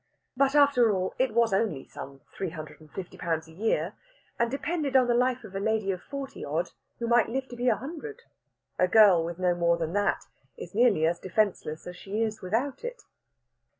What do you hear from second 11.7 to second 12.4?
as she